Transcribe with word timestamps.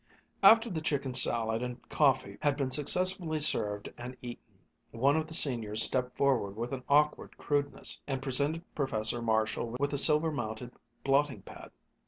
After 0.41 0.67
the 0.67 0.81
chicken 0.81 1.13
salad 1.13 1.61
and 1.61 1.87
coffee 1.87 2.39
had 2.41 2.57
been 2.57 2.71
successfully 2.71 3.39
served 3.39 3.93
and 3.99 4.17
eaten, 4.23 4.57
one 4.89 5.15
of 5.15 5.27
the 5.27 5.35
Seniors 5.35 5.83
stepped 5.83 6.17
forward 6.17 6.55
with 6.55 6.73
an 6.73 6.81
awkward 6.89 7.37
crudeness 7.37 8.01
and 8.07 8.19
presented 8.19 8.63
Professor 8.73 9.21
Marshall 9.21 9.75
with 9.79 9.93
a 9.93 9.99
silver 9.99 10.31
mounted 10.31 10.71
blotting 11.03 11.43
pad. 11.43 11.69